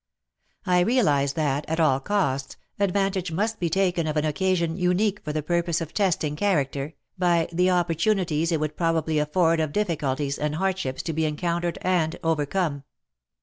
I 0.65 0.79
realized 0.79 1.35
that, 1.35 1.63
at 1.69 1.79
all 1.79 1.99
costs, 1.99 2.57
advantage 2.79 3.31
must 3.31 3.59
be 3.59 3.69
taken 3.69 4.07
of 4.07 4.17
an 4.17 4.25
occasion 4.25 4.75
unique 4.75 5.23
for 5.23 5.31
the 5.31 5.43
purpose 5.43 5.79
of 5.79 5.93
testing 5.93 6.35
character, 6.35 6.95
by 7.19 7.47
the 7.53 7.69
opportunities 7.69 8.51
it 8.51 8.59
would 8.59 8.75
probably 8.75 9.19
afford 9.19 9.59
of 9.59 9.71
difficulties 9.71 10.39
and 10.39 10.55
hardships 10.55 11.03
to 11.03 11.13
be 11.13 11.27
en 11.27 11.35
countered 11.37 11.77
and 11.83 12.17
overcome. 12.23 12.83